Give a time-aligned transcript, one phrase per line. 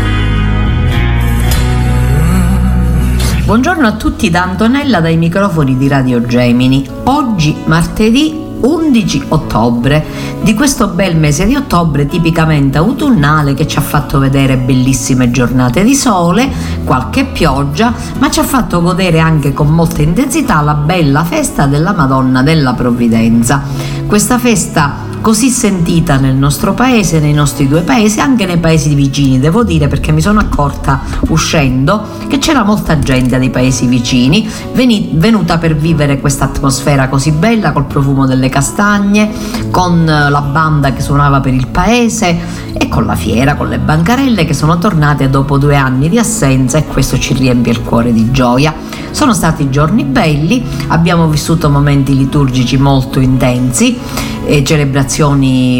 [3.44, 6.86] Buongiorno a tutti da Antonella dai microfoni di Radio Gemini.
[7.04, 10.04] Oggi martedì 11 ottobre
[10.42, 15.84] di questo bel mese di ottobre tipicamente autunnale che ci ha fatto vedere bellissime giornate
[15.84, 16.50] di sole,
[16.89, 21.92] qualche pioggia, ma ci ha fatto godere anche con molta intensità la bella festa della
[21.92, 23.61] Madonna della Provvidenza.
[24.06, 29.38] Questa festa così sentita nel nostro paese, nei nostri due paesi, anche nei paesi vicini,
[29.38, 35.10] devo dire perché mi sono accorta uscendo che c'era molta gente dei paesi vicini veni-
[35.14, 39.30] venuta per vivere questa atmosfera così bella col profumo delle castagne,
[39.70, 44.44] con la banda che suonava per il paese e con la fiera, con le bancarelle
[44.44, 48.30] che sono tornate dopo due anni di assenza e questo ci riempie il cuore di
[48.30, 48.72] gioia.
[49.10, 53.98] Sono stati giorni belli, abbiamo vissuto momenti liturgici molto intensi,
[54.44, 55.07] eh, celebrazioni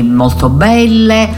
[0.03, 1.31] molto belle,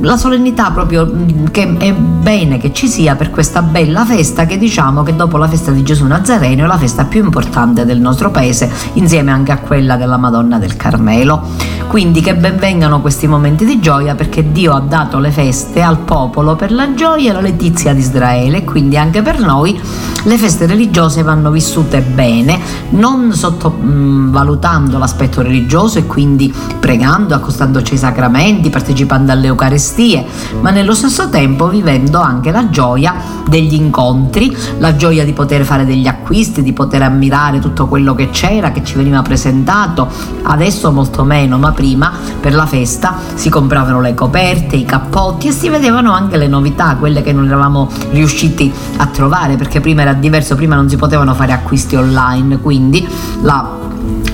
[0.00, 1.10] la solennità proprio
[1.50, 5.48] che è bene che ci sia per questa bella festa che diciamo che dopo la
[5.48, 9.58] festa di Gesù Nazareno è la festa più importante del nostro paese insieme anche a
[9.58, 11.74] quella della Madonna del Carmelo.
[11.88, 16.56] Quindi che benvengano questi momenti di gioia perché Dio ha dato le feste al popolo
[16.56, 19.80] per la gioia e la letizia di Israele, quindi anche per noi
[20.24, 22.58] le feste religiose vanno vissute bene,
[22.90, 26.52] non sottovalutando l'aspetto religioso e quindi
[26.86, 30.24] pregando, accostandoci ai sacramenti, partecipando alle Eucaristie,
[30.60, 33.12] ma nello stesso tempo vivendo anche la gioia
[33.48, 38.30] degli incontri, la gioia di poter fare degli acquisti, di poter ammirare tutto quello che
[38.30, 40.08] c'era, che ci veniva presentato,
[40.44, 45.50] adesso molto meno, ma prima per la festa si compravano le coperte, i cappotti e
[45.50, 50.12] si vedevano anche le novità, quelle che non eravamo riusciti a trovare, perché prima era
[50.12, 53.04] diverso, prima non si potevano fare acquisti online, quindi
[53.42, 53.86] la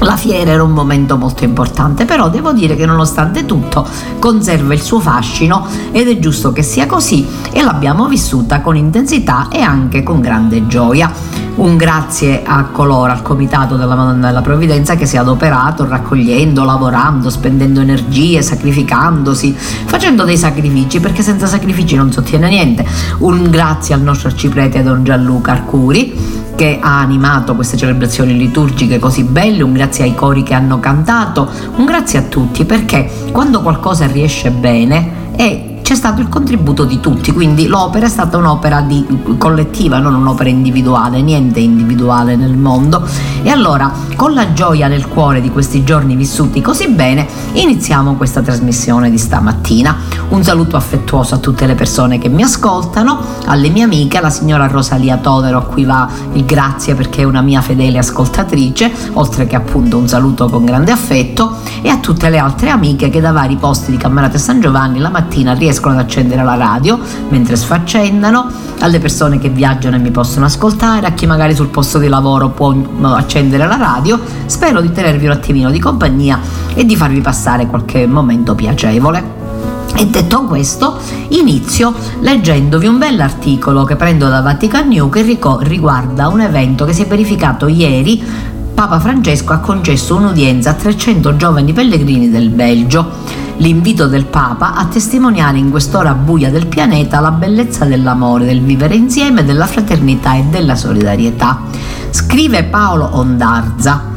[0.05, 3.87] la fiera era un momento molto importante, però devo dire che nonostante tutto
[4.19, 9.49] conserva il suo fascino ed è giusto che sia così e l'abbiamo vissuta con intensità
[9.50, 11.41] e anche con grande gioia.
[11.55, 16.65] Un grazie a coloro, al Comitato della Madonna della Provvidenza che si è adoperato raccogliendo,
[16.65, 22.84] lavorando, spendendo energie, sacrificandosi, facendo dei sacrifici perché senza sacrifici non si ottiene niente.
[23.19, 29.24] Un grazie al nostro arciprete Don Gianluca Arcuri che ha animato queste celebrazioni liturgiche così
[29.24, 34.06] belle, un grazie ai cori che hanno cantato, un grazie a tutti perché quando qualcosa
[34.06, 39.04] riesce bene è c'è stato il contributo di tutti, quindi l'opera è stata un'opera di,
[39.36, 43.06] collettiva, non un'opera individuale, niente individuale nel mondo.
[43.42, 48.41] E allora, con la gioia nel cuore di questi giorni vissuti così bene, iniziamo questa
[48.41, 49.94] trasmissione di stamattina.
[50.30, 54.69] Un saluto affettuoso a tutte le persone che mi ascoltano, alle mie amiche, alla signora
[54.69, 59.56] Rosalia Todero, a cui va il grazie perché è una mia fedele ascoltatrice, oltre che
[59.56, 63.56] appunto un saluto con grande affetto, e a tutte le altre amiche che da vari
[63.56, 66.98] posti di Cammarate San Giovanni la mattina riescono ad accendere la radio
[67.28, 68.50] mentre sfaccendano,
[68.81, 72.50] alle persone che viaggiano e mi possono ascoltare, a chi magari sul posto di lavoro
[72.50, 74.21] può accendere la radio.
[74.47, 76.41] Spero di tenervi un attimino di compagnia
[76.74, 79.41] e di farvi passare qualche momento piacevole.
[79.95, 80.98] E detto questo,
[81.28, 85.22] inizio leggendovi un bell'articolo che prendo da Vatican News che
[85.60, 88.51] riguarda un evento che si è verificato ieri
[88.83, 93.06] Papa Francesco ha concesso un'udienza a 300 giovani pellegrini del Belgio.
[93.62, 98.97] L'invito del Papa a testimoniare in quest'ora buia del pianeta la bellezza dell'amore, del vivere
[98.97, 101.60] insieme, della fraternità e della solidarietà.
[102.10, 104.10] Scrive Paolo Ondarza.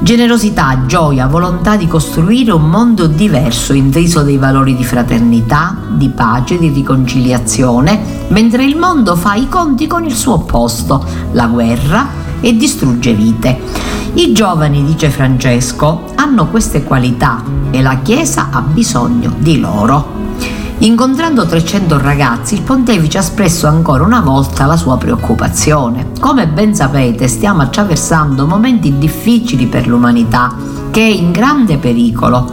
[0.00, 6.56] Generosità, gioia, volontà di costruire un mondo diverso, intriso dei valori di fraternità, di pace,
[6.56, 12.56] di riconciliazione, mentre il mondo fa i conti con il suo opposto, la guerra, e
[12.56, 13.58] distrugge vite.
[14.14, 17.40] I giovani, dice Francesco, hanno queste qualità
[17.70, 20.24] e la Chiesa ha bisogno di loro.
[20.78, 26.08] Incontrando 300 ragazzi, il pontefice ha espresso ancora una volta la sua preoccupazione.
[26.18, 30.52] Come ben sapete, stiamo attraversando momenti difficili per l'umanità,
[30.90, 32.52] che è in grande pericolo.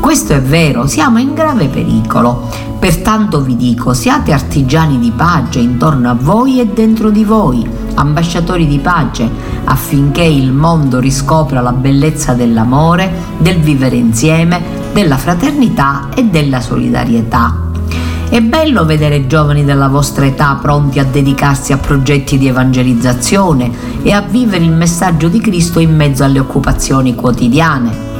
[0.00, 2.48] Questo è vero, siamo in grave pericolo.
[2.80, 8.66] Pertanto vi dico, siate artigiani di pace intorno a voi e dentro di voi, ambasciatori
[8.66, 9.28] di pace,
[9.64, 14.60] affinché il mondo riscopra la bellezza dell'amore, del vivere insieme,
[14.92, 17.70] della fraternità e della solidarietà.
[18.28, 23.70] È bello vedere giovani della vostra età pronti a dedicarsi a progetti di evangelizzazione
[24.02, 28.10] e a vivere il messaggio di Cristo in mezzo alle occupazioni quotidiane.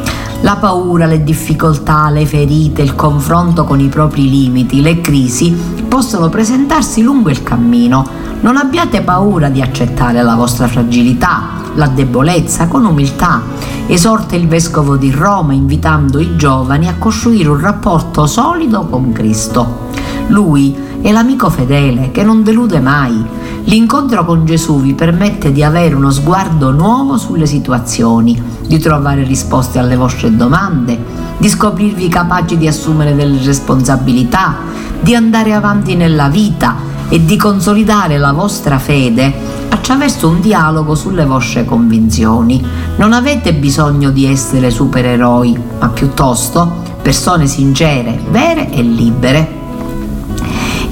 [0.43, 5.57] La paura, le difficoltà, le ferite, il confronto con i propri limiti, le crisi
[5.93, 8.09] possono presentarsi lungo il cammino.
[8.41, 13.43] Non abbiate paura di accettare la vostra fragilità, la debolezza con umiltà.
[13.87, 19.91] Esorta il vescovo di Roma invitando i giovani a costruire un rapporto solido con Cristo.
[20.29, 23.23] Lui è l'amico fedele che non delude mai.
[23.65, 29.79] L'incontro con Gesù vi permette di avere uno sguardo nuovo sulle situazioni, di trovare risposte
[29.79, 30.99] alle vostre domande,
[31.39, 34.57] di scoprirvi capaci di assumere delle responsabilità,
[35.01, 36.77] di andare avanti nella vita
[37.09, 39.33] e di consolidare la vostra fede
[39.69, 42.65] attraverso un dialogo sulle vostre convinzioni.
[42.97, 49.62] Non avete bisogno di essere supereroi, ma piuttosto persone sincere, vere e libere.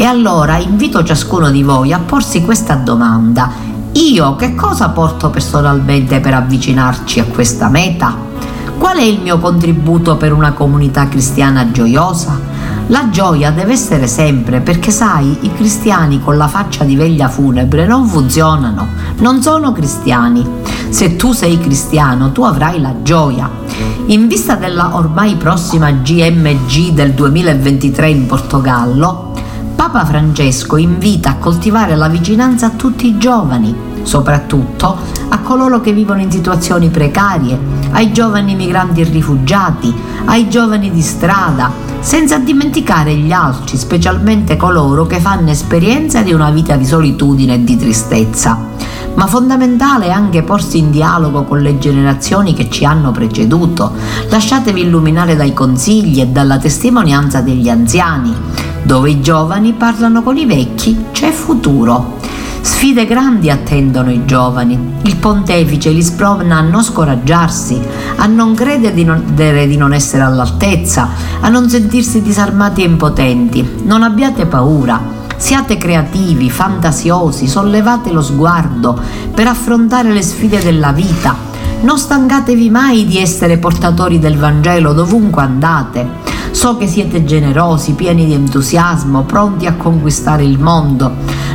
[0.00, 3.52] E allora invito ciascuno di voi a porsi questa domanda.
[3.93, 8.17] Io che cosa porto personalmente per avvicinarci a questa meta?
[8.79, 12.41] Qual è il mio contributo per una comunità cristiana gioiosa?
[12.87, 17.87] La gioia deve essere sempre perché sai, i cristiani con la faccia di veglia funebre
[17.87, 18.88] non funzionano,
[19.19, 20.49] non sono cristiani.
[20.88, 23.50] Se tu sei cristiano, tu avrai la gioia.
[24.06, 29.30] In vista della ormai prossima GMG del 2023 in Portogallo,
[29.91, 34.97] Papa Francesco invita a coltivare la vicinanza a tutti i giovani, soprattutto
[35.31, 37.59] a coloro che vivono in situazioni precarie,
[37.91, 39.93] ai giovani migranti e rifugiati,
[40.27, 46.51] ai giovani di strada, senza dimenticare gli altri, specialmente coloro che fanno esperienza di una
[46.51, 48.69] vita di solitudine e di tristezza.
[49.15, 53.91] Ma fondamentale è anche porsi in dialogo con le generazioni che ci hanno preceduto.
[54.29, 58.60] Lasciatevi illuminare dai consigli e dalla testimonianza degli anziani
[58.91, 62.19] dove i giovani parlano con i vecchi, c'è futuro.
[62.61, 64.97] Sfide grandi attendono i giovani.
[65.03, 67.81] Il pontefice li sprona a non scoraggiarsi,
[68.17, 71.09] a non credere di non, di non essere all'altezza,
[71.41, 73.65] a non sentirsi disarmati e impotenti.
[73.85, 75.01] Non abbiate paura.
[75.37, 79.01] Siate creativi, fantasiosi, sollevate lo sguardo
[79.33, 81.37] per affrontare le sfide della vita.
[81.83, 86.30] Non stancatevi mai di essere portatori del Vangelo dovunque andate.
[86.52, 91.11] So che siete generosi, pieni di entusiasmo, pronti a conquistare il mondo.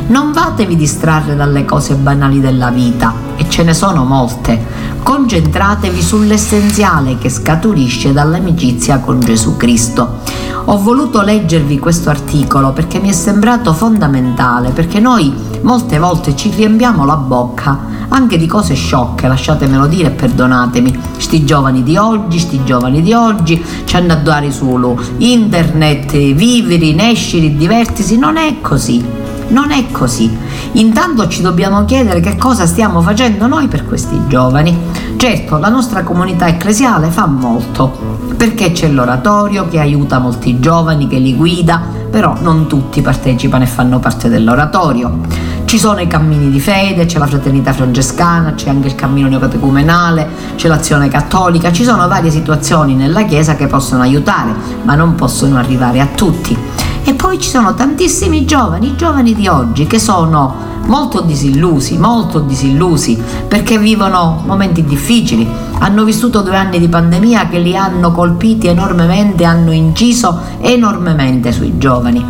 [0.08, 4.94] Non fatevi distrarre dalle cose banali della vita, e ce ne sono molte.
[5.02, 10.20] Concentratevi sull'essenziale che scaturisce dall'amicizia con Gesù Cristo.
[10.64, 15.32] Ho voluto leggervi questo articolo perché mi è sembrato fondamentale, perché noi
[15.66, 20.98] molte volte ci riempiamo la bocca anche di cose sciocche, lasciatemelo dire e perdonatemi.
[21.16, 26.92] Sti giovani di oggi, sti giovani di oggi, ci hanno a dare solo internet, vivere,
[26.92, 29.04] nescere, divertisi, non è così.
[29.48, 30.36] Non è così.
[30.72, 34.76] Intanto ci dobbiamo chiedere che cosa stiamo facendo noi per questi giovani.
[35.16, 41.18] Certo, la nostra comunità ecclesiale fa molto, perché c'è l'oratorio che aiuta molti giovani, che
[41.18, 41.80] li guida,
[42.10, 45.45] però non tutti partecipano e fanno parte dell'oratorio.
[45.66, 50.28] Ci sono i cammini di fede, c'è la fraternità francescana, c'è anche il cammino neocatecumenale,
[50.54, 54.54] c'è l'azione cattolica, ci sono varie situazioni nella Chiesa che possono aiutare,
[54.84, 56.56] ma non possono arrivare a tutti.
[57.02, 63.20] E poi ci sono tantissimi giovani, giovani di oggi, che sono molto disillusi, molto disillusi,
[63.46, 65.48] perché vivono momenti difficili.
[65.78, 71.78] Hanno vissuto due anni di pandemia che li hanno colpiti enormemente, hanno inciso enormemente sui
[71.78, 72.24] giovani.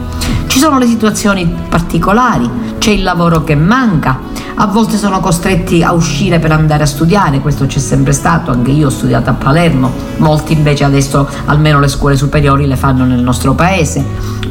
[0.47, 2.49] Ci sono le situazioni particolari,
[2.79, 4.19] c'è il lavoro che manca,
[4.59, 8.71] a volte sono costretti a uscire per andare a studiare, questo c'è sempre stato, anche
[8.71, 13.21] io ho studiato a Palermo, molti invece adesso almeno le scuole superiori le fanno nel
[13.21, 14.03] nostro paese,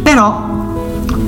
[0.04, 0.75] però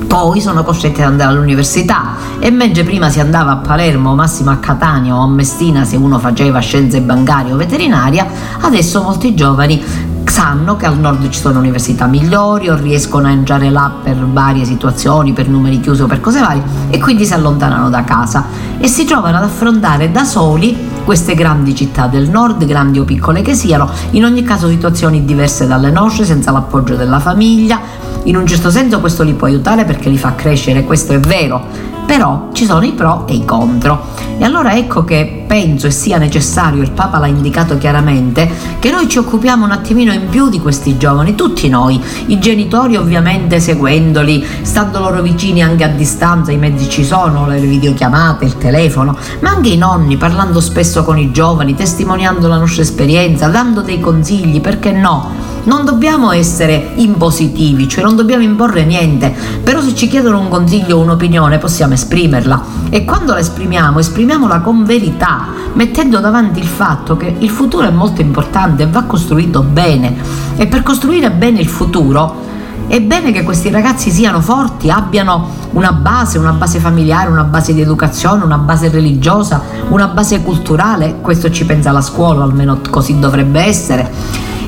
[0.06, 2.16] poi sono costretti ad andare all'università.
[2.38, 6.18] E mentre prima si andava a Palermo, massimo a Catania o a Messina se uno
[6.18, 8.26] faceva scienze bancarie o veterinaria,
[8.60, 9.82] adesso molti giovani
[10.24, 14.64] sanno che al nord ci sono università migliori o riescono a entrare là per varie
[14.64, 18.44] situazioni, per numeri chiusi o per cose varie e quindi si allontanano da casa
[18.78, 23.40] e si trovano ad affrontare da soli queste grandi città del nord, grandi o piccole
[23.40, 27.80] che siano, in ogni caso situazioni diverse dalle nostre, senza l'appoggio della famiglia.
[28.24, 31.64] In un certo senso questo li può aiutare perché li fa crescere, questo è vero,
[32.08, 34.02] però ci sono i pro e i contro.
[34.38, 39.10] E allora ecco che penso e sia necessario, il Papa l'ha indicato chiaramente, che noi
[39.10, 44.42] ci occupiamo un attimino in più di questi giovani, tutti noi, i genitori ovviamente seguendoli,
[44.62, 49.50] stando loro vicini anche a distanza, i mezzi ci sono, le videochiamate, il telefono, ma
[49.50, 54.62] anche i nonni parlando spesso con i giovani, testimoniando la nostra esperienza, dando dei consigli,
[54.62, 55.56] perché no?
[55.64, 60.96] Non dobbiamo essere impositivi, cioè non dobbiamo imporre niente, però se ci chiedono un consiglio
[60.96, 62.64] o un'opinione possiamo esprimerla.
[62.88, 67.90] E quando la esprimiamo esprimiamola con verità, mettendo davanti il fatto che il futuro è
[67.90, 70.16] molto importante e va costruito bene.
[70.56, 72.46] E per costruire bene il futuro
[72.88, 77.74] è bene che questi ragazzi siano forti, abbiano una base, una base familiare, una base
[77.74, 79.60] di educazione, una base religiosa,
[79.90, 84.10] una base culturale, questo ci pensa la scuola, almeno così dovrebbe essere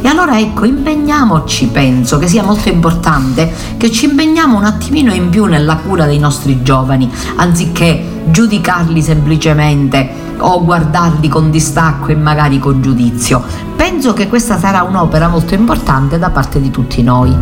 [0.03, 5.29] e allora ecco, impegniamoci, penso che sia molto importante che ci impegniamo un attimino in
[5.29, 12.59] più nella cura dei nostri giovani, anziché giudicarli semplicemente o guardarli con distacco e magari
[12.59, 13.43] con giudizio.
[13.77, 17.37] Penso che questa sarà un'opera molto importante da parte di tutti noi.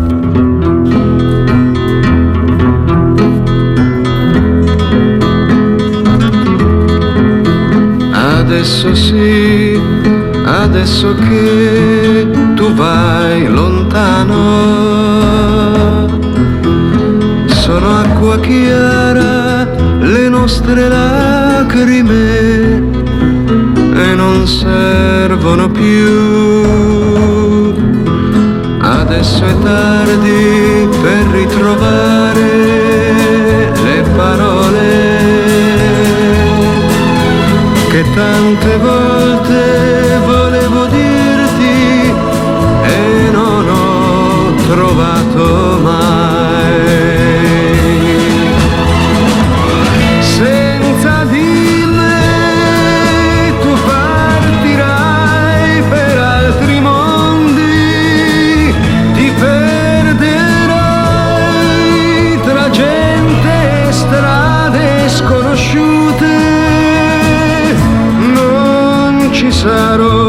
[8.12, 9.78] Adesso sì,
[10.44, 14.36] adesso che tu vai lontano.
[17.46, 19.64] Sono acqua chiara
[20.00, 22.82] le nostre lacrime
[24.04, 26.16] e non servono più.
[28.80, 32.50] Adesso è tardi per ritrovare
[33.84, 34.96] le parole
[37.88, 38.47] che tante
[44.88, 46.86] trovato mai.
[50.20, 55.02] Senza di me tu partirai
[55.90, 58.74] per altri mondi,
[59.14, 60.18] ti perderai
[62.46, 66.36] tra gente e strade sconosciute.
[68.34, 70.27] Non ci sarò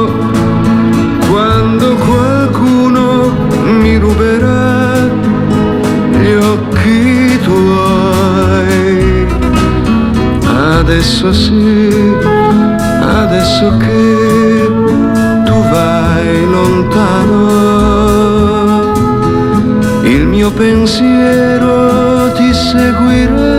[10.91, 12.17] adesso sì,
[12.99, 14.71] adesso che
[15.45, 17.43] tu vai lontano,
[20.01, 23.58] il mio pensiero ti seguirà,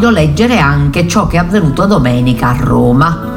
[0.00, 3.29] voglio leggere anche ciò che è avvenuto domenica a Roma.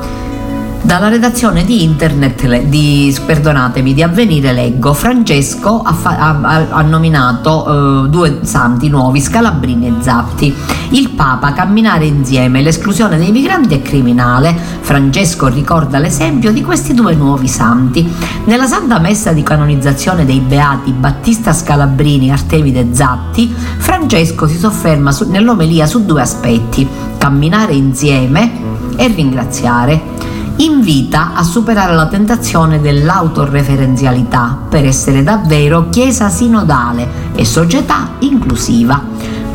[0.93, 8.03] Dalla redazione di internet di, perdonatemi, di Avvenire leggo Francesco ha, fa, ha, ha nominato
[8.05, 10.53] eh, due santi nuovi, Scalabrini e Zatti.
[10.89, 14.55] Il Papa camminare insieme, l'esclusione dei migranti è criminale.
[14.81, 18.07] Francesco ricorda l'esempio di questi due nuovi santi.
[18.45, 25.11] Nella Santa Messa di canonizzazione dei Beati Battista Scalabrini e Artemide Zatti, Francesco si sofferma
[25.11, 28.51] su, nell'omelia su due aspetti, camminare insieme
[28.95, 30.12] e ringraziare
[30.57, 39.01] invita a superare la tentazione dell'autoreferenzialità per essere davvero Chiesa sinodale e società inclusiva.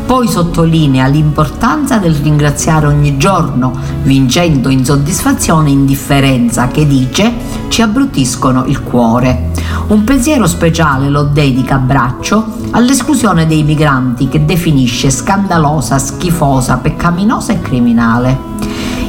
[0.05, 7.31] Poi sottolinea l'importanza del ringraziare ogni giorno, vincendo insoddisfazione e indifferenza che dice
[7.67, 9.51] ci abbruttiscono il cuore.
[9.89, 17.53] Un pensiero speciale lo dedica a braccio all'esclusione dei migranti che definisce scandalosa, schifosa, peccaminosa
[17.53, 18.37] e criminale.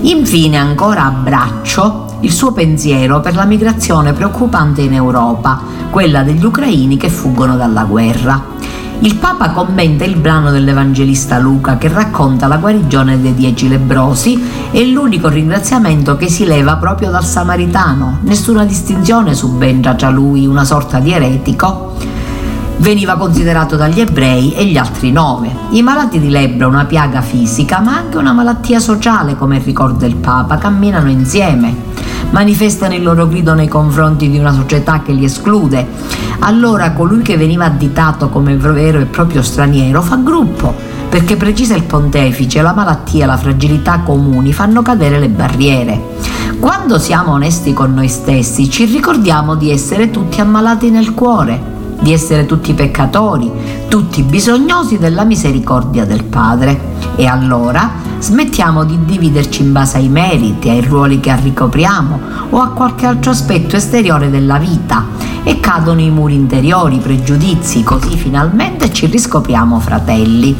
[0.03, 6.45] Infine ancora a braccio il suo pensiero per la migrazione preoccupante in Europa, quella degli
[6.45, 8.43] ucraini che fuggono dalla guerra.
[9.01, 14.87] Il Papa commenta il brano dell'Evangelista Luca che racconta la guarigione dei dieci lebrosi e
[14.87, 18.19] l'unico ringraziamento che si leva proprio dal samaritano.
[18.23, 21.95] Nessuna distinzione subentra tra lui, una sorta di eretico
[22.81, 25.55] veniva considerato dagli ebrei e gli altri nove.
[25.71, 30.17] I malati di lebbra, una piaga fisica, ma anche una malattia sociale, come ricorda il
[30.17, 31.75] Papa, camminano insieme,
[32.31, 35.87] manifestano il loro grido nei confronti di una società che li esclude.
[36.41, 40.75] Allora colui che veniva additato come vero e proprio straniero fa gruppo,
[41.11, 46.19] perché precisa il pontefice, la malattia e la fragilità comuni fanno cadere le barriere.
[46.59, 51.70] Quando siamo onesti con noi stessi, ci ricordiamo di essere tutti ammalati nel cuore
[52.01, 53.51] di essere tutti peccatori,
[53.89, 56.99] tutti bisognosi della misericordia del Padre.
[57.17, 62.69] E allora smettiamo di dividerci in base ai meriti, ai ruoli che ricopriamo o a
[62.69, 65.07] qualche altro aspetto esteriore della vita
[65.43, 70.57] e cadono i muri interiori, i pregiudizi, così finalmente ci riscopriamo fratelli.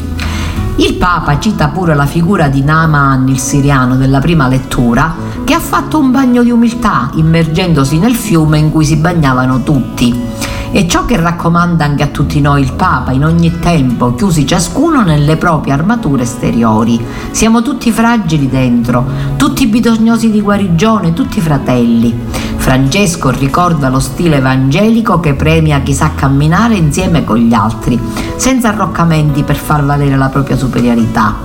[0.77, 5.59] Il Papa cita pure la figura di Naaman, il siriano della prima lettura, che ha
[5.59, 10.40] fatto un bagno di umiltà immergendosi nel fiume in cui si bagnavano tutti
[10.71, 15.01] è ciò che raccomanda anche a tutti noi il Papa in ogni tempo, chiusi ciascuno
[15.01, 17.03] nelle proprie armature esteriori.
[17.31, 22.17] Siamo tutti fragili dentro, tutti bisognosi di guarigione, tutti fratelli.
[22.55, 27.99] Francesco ricorda lo stile evangelico che premia chi sa camminare insieme con gli altri,
[28.37, 31.35] senza arroccamenti per far valere la propria superiorità.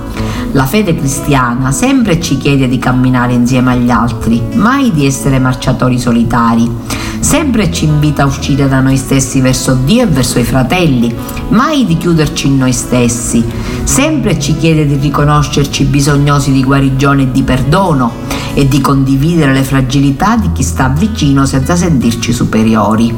[0.53, 5.99] La fede cristiana sempre ci chiede di camminare insieme agli altri, mai di essere marciatori
[5.99, 6.71] solitari
[7.19, 11.13] sempre ci invita a uscire da noi stessi verso Dio e verso i fratelli,
[11.49, 13.43] mai di chiuderci in noi stessi,
[13.83, 19.63] sempre ci chiede di riconoscerci bisognosi di guarigione e di perdono e di condividere le
[19.63, 23.15] fragilità di chi sta vicino senza sentirci superiori.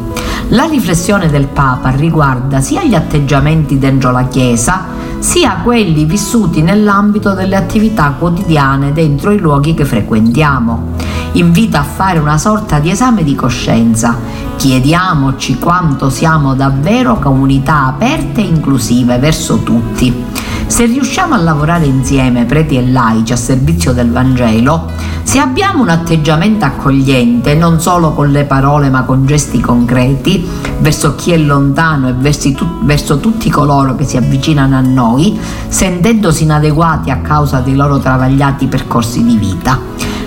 [0.49, 4.85] La riflessione del Papa riguarda sia gli atteggiamenti dentro la Chiesa,
[5.19, 10.95] sia quelli vissuti nell'ambito delle attività quotidiane dentro i luoghi che frequentiamo
[11.33, 14.17] invita a fare una sorta di esame di coscienza.
[14.55, 20.25] Chiediamoci quanto siamo davvero comunità aperte e inclusive verso tutti.
[20.69, 24.89] Se riusciamo a lavorare insieme, preti e laici, a servizio del Vangelo,
[25.23, 30.47] se abbiamo un atteggiamento accogliente, non solo con le parole ma con gesti concreti,
[30.79, 35.37] verso chi è lontano e verso, tu- verso tutti coloro che si avvicinano a noi,
[35.67, 39.77] sentendosi inadeguati a causa dei loro travagliati percorsi di vita.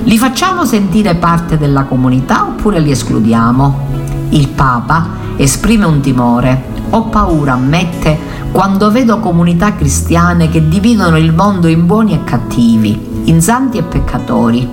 [0.02, 3.88] Li facciamo sentire parte della comunità oppure li escludiamo?
[4.30, 6.70] Il Papa esprime un timore.
[6.90, 13.22] Ho paura, ammette, quando vedo comunità cristiane che dividono il mondo in buoni e cattivi,
[13.24, 14.68] in santi e peccatori.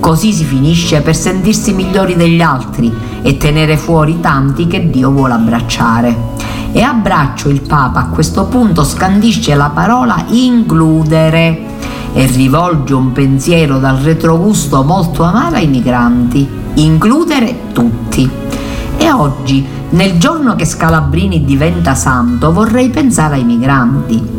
[0.00, 5.34] Così si finisce per sentirsi migliori degli altri e tenere fuori tanti che Dio vuole
[5.34, 6.16] abbracciare.
[6.72, 11.66] E a braccio il Papa a questo punto scandisce la parola includere
[12.12, 18.28] e rivolge un pensiero dal retrogusto molto amaro ai migranti, includere tutti.
[18.96, 24.38] E oggi, nel giorno che Scalabrini diventa santo, vorrei pensare ai migranti.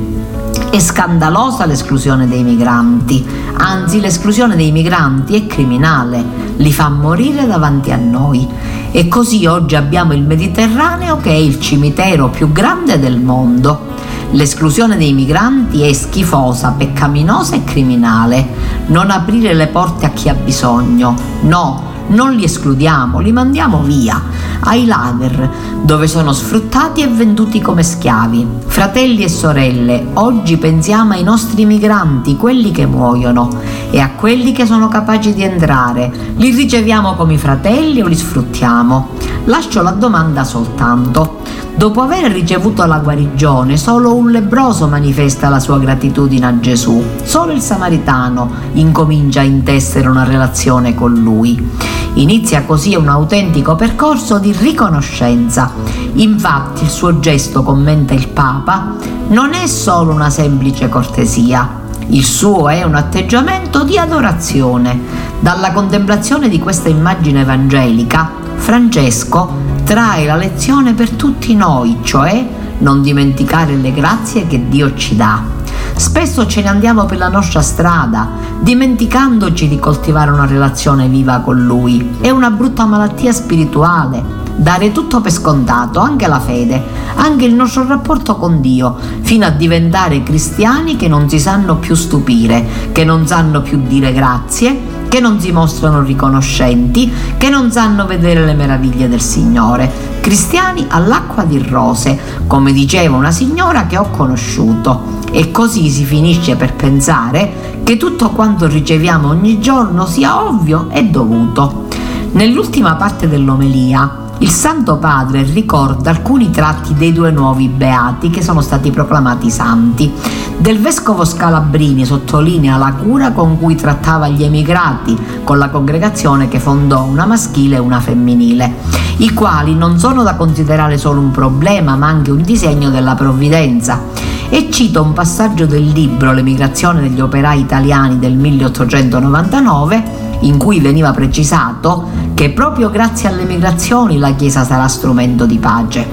[0.69, 3.25] È scandalosa l'esclusione dei migranti,
[3.57, 6.23] anzi l'esclusione dei migranti è criminale,
[6.55, 8.47] li fa morire davanti a noi.
[8.91, 13.89] E così oggi abbiamo il Mediterraneo che è il cimitero più grande del mondo
[14.33, 18.47] L'esclusione dei migranti è schifosa, peccaminosa e criminale.
[18.87, 21.13] Non aprire le porte a chi ha bisogno.
[21.41, 24.21] No, non li escludiamo, li mandiamo via
[24.61, 25.49] ai lager
[25.83, 28.47] dove sono sfruttati e venduti come schiavi.
[28.65, 33.49] Fratelli e sorelle, oggi pensiamo ai nostri migranti, quelli che muoiono,
[33.89, 36.11] e a quelli che sono capaci di entrare.
[36.35, 39.09] Li riceviamo come fratelli o li sfruttiamo?
[39.45, 41.39] Lascio la domanda soltanto.
[41.73, 47.03] Dopo aver ricevuto la guarigione, solo un lebroso manifesta la sua gratitudine a Gesù.
[47.23, 51.69] Solo il samaritano incomincia a intessere una relazione con lui.
[52.15, 55.71] Inizia così un autentico percorso di riconoscenza.
[56.13, 58.95] Infatti il suo gesto, commenta il Papa,
[59.29, 64.99] non è solo una semplice cortesia, il suo è un atteggiamento di adorazione.
[65.39, 69.49] Dalla contemplazione di questa immagine evangelica, Francesco
[69.85, 72.45] trae la lezione per tutti noi, cioè
[72.79, 75.60] non dimenticare le grazie che Dio ci dà.
[75.95, 78.27] Spesso ce ne andiamo per la nostra strada,
[78.59, 82.17] dimenticandoci di coltivare una relazione viva con Lui.
[82.19, 84.39] È una brutta malattia spirituale.
[84.55, 86.83] Dare tutto per scontato, anche la fede,
[87.15, 91.95] anche il nostro rapporto con Dio, fino a diventare cristiani che non si sanno più
[91.95, 98.05] stupire, che non sanno più dire grazie, che non si mostrano riconoscenti, che non sanno
[98.05, 99.91] vedere le meraviglie del Signore.
[100.21, 105.19] Cristiani all'acqua di rose, come diceva una signora che ho conosciuto.
[105.31, 111.05] E così si finisce per pensare che tutto quanto riceviamo ogni giorno sia ovvio e
[111.05, 111.87] dovuto.
[112.33, 118.61] Nell'ultima parte dell'omelia, il Santo Padre ricorda alcuni tratti dei due nuovi beati che sono
[118.61, 120.11] stati proclamati santi.
[120.57, 126.59] Del vescovo Scalabrini sottolinea la cura con cui trattava gli emigrati con la congregazione che
[126.59, 128.73] fondò una maschile e una femminile,
[129.17, 134.30] i quali non sono da considerare solo un problema ma anche un disegno della provvidenza.
[134.53, 141.11] E cito un passaggio del libro L'emigrazione degli operai italiani del 1899 in cui veniva
[141.11, 146.05] precisato che proprio grazie alle migrazioni la Chiesa sarà strumento di pace.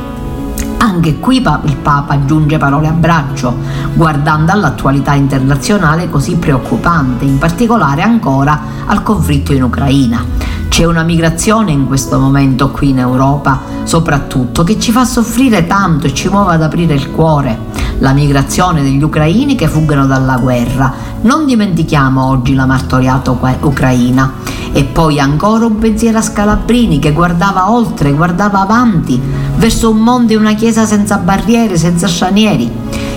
[0.77, 3.57] Anche qui il Papa aggiunge parole a braccio,
[3.95, 10.25] guardando all'attualità internazionale così preoccupante, in particolare ancora al conflitto in Ucraina.
[10.69, 16.07] C'è una migrazione in questo momento qui in Europa, soprattutto, che ci fa soffrire tanto
[16.07, 17.59] e ci muove ad aprire il cuore.
[17.99, 20.93] La migrazione degli ucraini che fuggono dalla guerra.
[21.23, 24.35] Non dimentichiamo oggi la martoriata ucraina.
[24.73, 29.21] E poi ancora un pensiero a Scalabrini che guardava oltre, guardava avanti,
[29.57, 32.71] verso un mondo e una chiesa senza barriere, senza stranieri.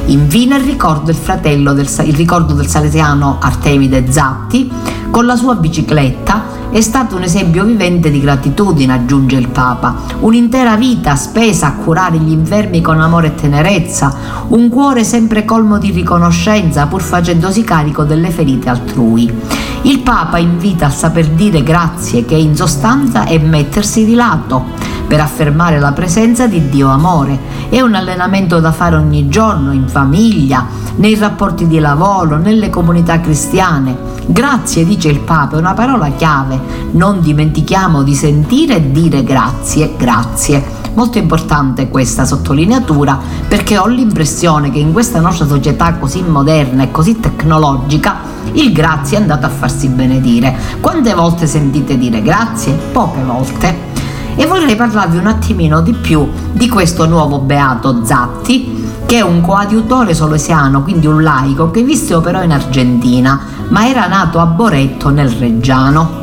[0.05, 4.71] Infine il ricordo, del, del, il ricordo del salesiano Artemide Zatti
[5.09, 10.77] con la sua bicicletta è stato un esempio vivente di gratitudine, aggiunge il Papa, un'intera
[10.77, 14.15] vita spesa a curare gli infermi con amore e tenerezza,
[14.47, 19.29] un cuore sempre colmo di riconoscenza pur facendosi carico delle ferite altrui.
[19.81, 25.19] Il Papa invita a saper dire grazie che in sostanza è mettersi di lato per
[25.19, 27.37] affermare la presenza di Dio amore.
[27.67, 33.19] È un allenamento da fare ogni giorno, in famiglia, nei rapporti di lavoro, nelle comunità
[33.19, 33.93] cristiane.
[34.25, 36.57] Grazie, dice il Papa, è una parola chiave.
[36.91, 40.63] Non dimentichiamo di sentire e dire grazie, grazie.
[40.93, 43.19] Molto importante questa sottolineatura
[43.49, 48.15] perché ho l'impressione che in questa nostra società così moderna e così tecnologica
[48.53, 50.55] il grazie è andato a farsi benedire.
[50.79, 52.71] Quante volte sentite dire grazie?
[52.93, 54.00] Poche volte.
[54.35, 59.41] E vorrei parlarvi un attimino di più di questo nuovo Beato Zatti che è un
[59.41, 65.09] coadiutore solesiano, quindi un laico, che visse però in Argentina, ma era nato a Boretto
[65.09, 66.19] nel Reggiano.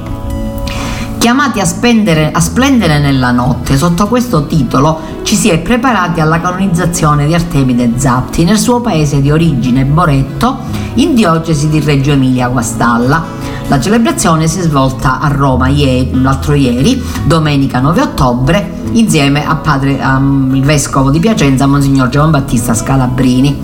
[1.19, 6.41] Chiamati a, spendere, a splendere nella notte, sotto questo titolo ci si è preparati alla
[6.41, 10.61] canonizzazione di Artemide Zatti nel suo paese di origine, Boretto,
[10.95, 13.38] in diocesi di Reggio Emilia Guastalla.
[13.69, 20.01] La celebrazione si è svolta a Roma l'altro ieri, domenica 9 ottobre, insieme a padre,
[20.03, 23.55] um, vescovo di Piacenza, Monsignor Giovan Battista Scalabrini.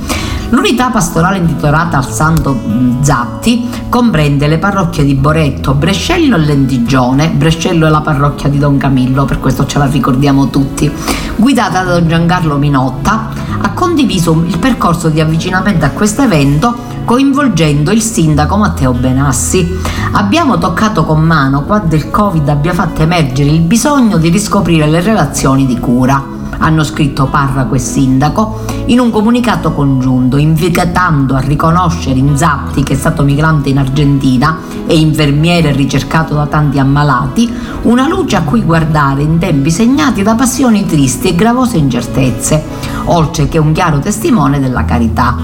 [0.50, 2.54] L'unità pastorale intitolata al Santo
[3.00, 7.30] Zatti comprende le parrocchie di Boretto, Brescello e Lentigione.
[7.30, 10.92] Brescello è la parrocchia di Don Camillo, per questo ce la ricordiamo tutti.
[11.36, 17.90] Guidata da Don Giancarlo Minotta, ha condiviso il percorso di avvicinamento a questo evento coinvolgendo
[17.90, 19.78] il sindaco Matteo Benassi.
[20.12, 25.00] Abbiamo toccato con mano quando il Covid abbia fatto emergere il bisogno di riscoprire le
[25.00, 32.18] relazioni di cura hanno scritto Parraco e Sindaco, in un comunicato congiunto, invitando a riconoscere
[32.18, 38.36] Inzatti, che è stato migrante in Argentina e infermiere ricercato da tanti ammalati, una luce
[38.36, 42.64] a cui guardare in tempi segnati da passioni tristi e gravose incertezze,
[43.04, 45.36] oltre che un chiaro testimone della carità.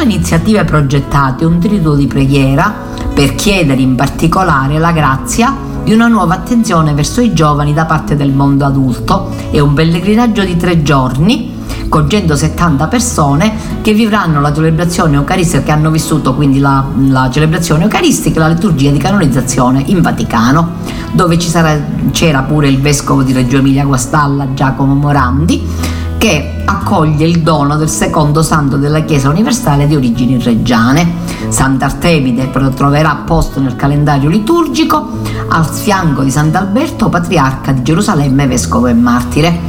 [0.00, 2.74] Le iniziative progettate un triduo di preghiera
[3.12, 8.16] per chiedere in particolare la grazia di una nuova attenzione verso i giovani da parte
[8.16, 9.28] del mondo adulto.
[9.50, 11.52] È un pellegrinaggio di tre giorni
[11.90, 17.82] con 170 persone che vivranno la celebrazione eucaristica, che hanno vissuto quindi la, la celebrazione
[17.82, 20.76] eucaristica e la liturgia di canonizzazione in Vaticano,
[21.12, 21.78] dove sarà,
[22.10, 27.88] c'era pure il vescovo di Reggio Emilia Guastalla, Giacomo Morandi, che accoglie il dono del
[27.88, 31.10] secondo santo della Chiesa universale di origini reggiane.
[31.48, 35.12] Sant'Artemide troverà posto nel calendario liturgico
[35.48, 39.60] al fianco di Sant'Alberto, patriarca di Gerusalemme, vescovo e martire.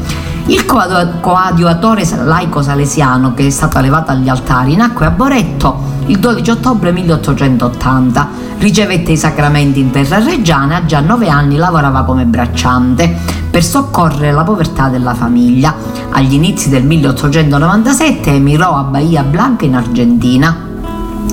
[0.47, 6.51] Il coadiuatore laico salesiano che è stato elevato agli altari nacque a Boretto il 12
[6.51, 8.27] ottobre 1880.
[8.57, 13.63] Ricevette i sacramenti in terra reggiana e a già nove anni lavorava come bracciante per
[13.63, 15.75] soccorrere la povertà della famiglia.
[16.09, 20.69] Agli inizi del 1897 emigrò a Bahia Blanca in Argentina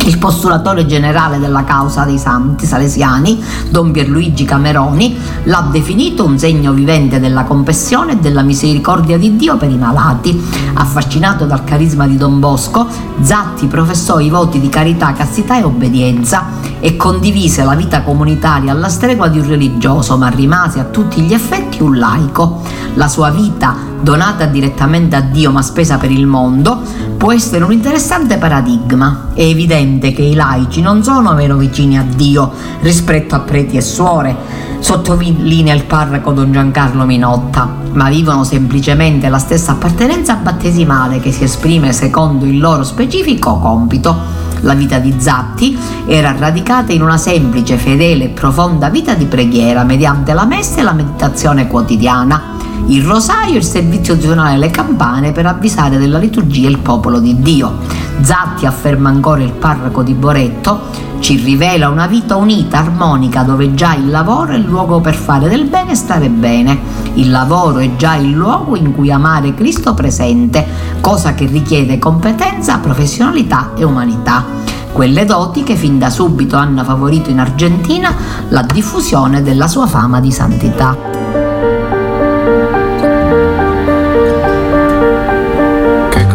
[0.08, 6.72] il postulatore generale della causa dei santi salesiani, Don Pierluigi Cameroni, l'ha definito un segno
[6.72, 10.40] vivente della compassione e della misericordia di Dio per i malati.
[10.74, 12.86] Affascinato dal carisma di Don Bosco,
[13.20, 16.44] Zatti professò i voti di carità, castità e obbedienza
[16.80, 21.34] e condivise la vita comunitaria alla stregua di un religioso, ma rimase a tutti gli
[21.34, 22.62] effetti un laico.
[22.94, 26.80] La sua vita donata direttamente a Dio ma spesa per il mondo,
[27.16, 29.30] può essere un interessante paradigma.
[29.34, 33.80] È evidente che i laici non sono meno vicini a Dio rispetto a preti e
[33.80, 34.36] suore,
[34.78, 41.44] sottolinea il parroco Don Giancarlo Minotta, ma vivono semplicemente la stessa appartenenza battesimale che si
[41.44, 44.47] esprime secondo il loro specifico compito.
[44.60, 49.84] La vita di Zatti era radicata in una semplice, fedele e profonda vita di preghiera
[49.84, 54.70] mediante la messa e la meditazione quotidiana il rosario e il servizio di suonare le
[54.70, 57.78] campane per avvisare della liturgia il popolo di Dio.
[58.20, 63.94] Zatti afferma ancora il parroco di Boretto, ci rivela una vita unita, armonica, dove già
[63.94, 66.78] il lavoro è il luogo per fare del bene e stare bene.
[67.14, 70.66] Il lavoro è già il luogo in cui amare Cristo presente,
[71.00, 74.56] cosa che richiede competenza, professionalità e umanità
[74.90, 78.12] quelle doti che fin da subito hanno favorito in Argentina
[78.48, 81.28] la diffusione della sua fama di santità.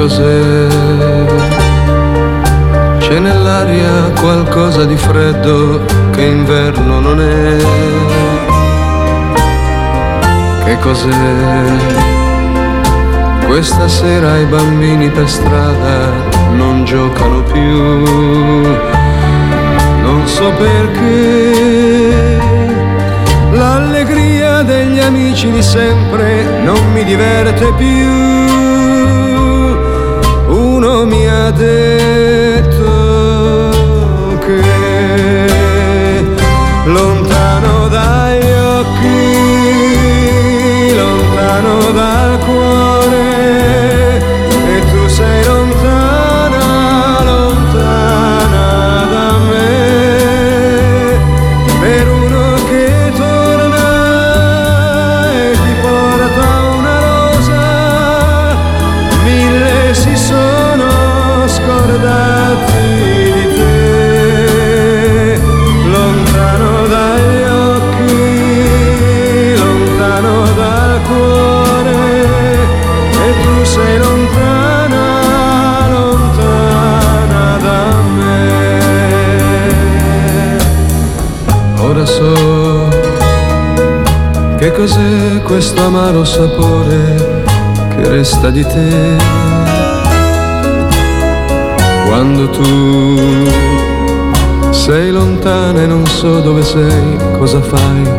[0.03, 0.62] cos'è.
[3.63, 7.57] Nell'aria qualcosa di freddo che inverno non è.
[10.65, 11.11] Che cos'è?
[13.45, 16.11] Questa sera i bambini per strada
[16.51, 18.01] non giocano più.
[20.01, 22.41] Non so perché.
[23.51, 28.51] L'allegria degli amici di sempre non mi diverte più
[30.83, 32.42] uno mi ha detto
[84.83, 87.43] cos'è questo amaro sapore
[87.95, 89.15] che resta di te.
[92.05, 93.47] Quando tu
[94.71, 98.11] sei lontana e non so dove sei, cosa fai,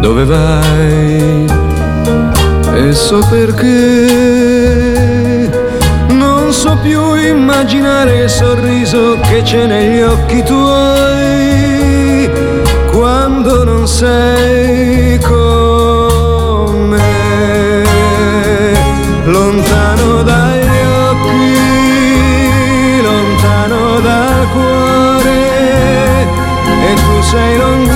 [0.00, 1.46] dove vai.
[2.74, 4.86] E so perché.
[6.10, 12.30] Non so più immaginare il sorriso che c'è negli occhi tuoi.
[12.92, 15.57] Quando non sei con
[27.30, 27.87] sei lontana,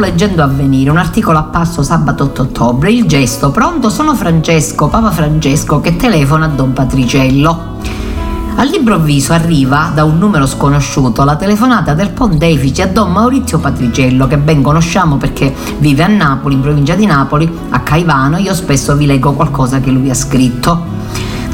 [0.00, 2.90] leggendo Avvenire, un articolo apparso sabato 8 ottobre.
[2.90, 7.68] Il gesto, pronto, sono Francesco, Papa Francesco, che telefona a Don Patriciello.
[8.56, 14.38] All'improvviso arriva da un numero sconosciuto la telefonata del pontefice a Don Maurizio Patriciello, che
[14.38, 18.38] ben conosciamo perché vive a Napoli, in provincia di Napoli, a Caivano.
[18.38, 20.89] Io spesso vi leggo qualcosa che lui ha scritto.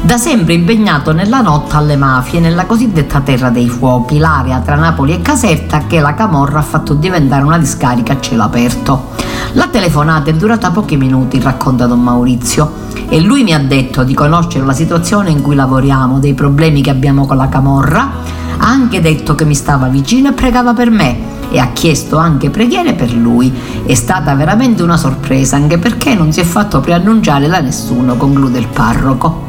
[0.03, 5.13] Da sempre impegnato nella lotta alle mafie nella cosiddetta Terra dei Fuochi, l'area tra Napoli
[5.13, 9.09] e Caserta che la Camorra ha fatto diventare una discarica a cielo aperto.
[9.53, 14.13] La telefonata è durata pochi minuti, racconta Don Maurizio e lui mi ha detto di
[14.13, 18.09] conoscere la situazione in cui lavoriamo, dei problemi che abbiamo con la Camorra,
[18.57, 22.49] ha anche detto che mi stava vicino e pregava per me e ha chiesto anche
[22.49, 23.53] preghiere per lui.
[23.85, 28.59] È stata veramente una sorpresa, anche perché non si è fatto preannunciare da nessuno, conclude
[28.59, 29.46] il parroco.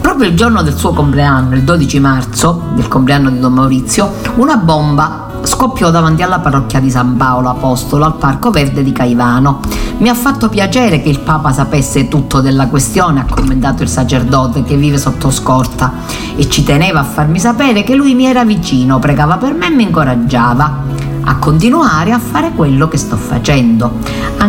[0.00, 4.56] Proprio il giorno del suo compleanno, il 12 marzo, del compleanno di Don Maurizio, una
[4.56, 9.60] bomba scoppiò davanti alla parrocchia di San Paolo Apostolo al Parco Verde di Caivano.
[9.98, 14.62] Mi ha fatto piacere che il Papa sapesse tutto della questione, ha commentato il sacerdote
[14.62, 15.92] che vive sotto scorta
[16.36, 19.70] e ci teneva a farmi sapere che lui mi era vicino, pregava per me e
[19.70, 20.84] mi incoraggiava
[21.24, 23.92] a continuare a fare quello che sto facendo.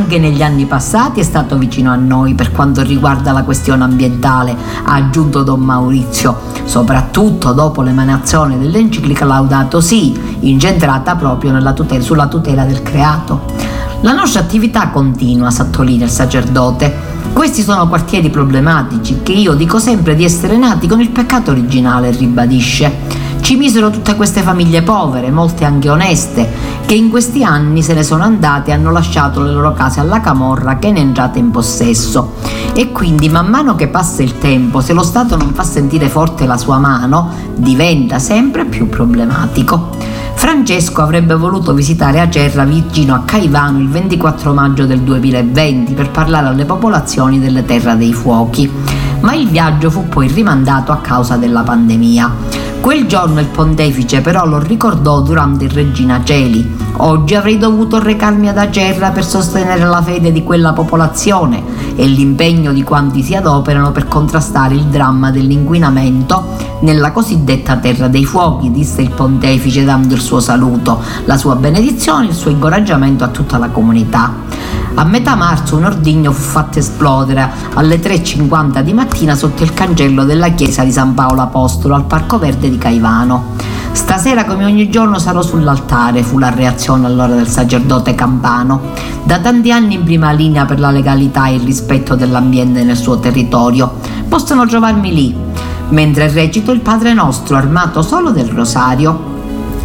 [0.09, 4.57] Anche negli anni passati è stato vicino a noi per quanto riguarda la questione ambientale,
[4.83, 12.65] ha aggiunto Don Maurizio, soprattutto dopo l'emanazione dell'enciclica Laudato Si, incentrata proprio tutela, sulla tutela
[12.65, 13.41] del creato.
[14.01, 16.91] La nostra attività continua, sottolinea il sacerdote.
[17.31, 22.09] Questi sono quartieri problematici che io dico sempre di essere nati con il peccato originale,
[22.09, 23.18] ribadisce.
[23.49, 26.47] Ci misero tutte queste famiglie povere, molte anche oneste,
[26.85, 30.21] che in questi anni se ne sono andate e hanno lasciato le loro case alla
[30.21, 32.33] camorra che ne è entrata in possesso.
[32.75, 36.45] E quindi man mano che passa il tempo, se lo Stato non fa sentire forte
[36.45, 39.97] la sua mano, diventa sempre più problematico.
[40.35, 46.49] Francesco avrebbe voluto visitare Acerra vicino a Caivano il 24 maggio del 2020 per parlare
[46.49, 48.71] alle popolazioni delle Terra dei Fuochi,
[49.21, 52.67] ma il viaggio fu poi rimandato a causa della pandemia.
[52.81, 56.77] Quel giorno il pontefice però lo ricordò durante il Regina Celi.
[56.97, 61.61] Oggi avrei dovuto recarmi ad Acerra per sostenere la fede di quella popolazione
[61.95, 68.25] e l'impegno di quanti si adoperano per contrastare il dramma dell'inquinamento nella cosiddetta Terra dei
[68.25, 73.23] Fuochi, disse il pontefice dando il suo saluto, la sua benedizione e il suo incoraggiamento
[73.23, 74.33] a tutta la comunità.
[74.95, 80.25] A metà marzo un ordigno fu fatto esplodere alle 3.50 di mattina sotto il cancello
[80.25, 83.55] della chiesa di San Paolo Apostolo al Parco Verde di Caivano.
[83.91, 88.91] Stasera come ogni giorno sarò sull'altare, fu la reazione allora del sacerdote campano,
[89.23, 93.19] da tanti anni in prima linea per la legalità e il rispetto dell'ambiente nel suo
[93.19, 93.93] territorio.
[94.27, 95.35] Possono trovarmi lì,
[95.89, 99.28] mentre recito il Padre Nostro armato solo del rosario.